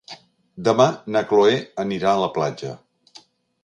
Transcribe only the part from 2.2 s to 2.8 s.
la platja.